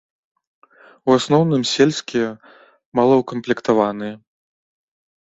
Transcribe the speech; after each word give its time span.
У 1.09 1.17
асноўным 1.19 1.61
сельскія, 1.75 2.29
малаўкамплектаваныя. 3.03 4.13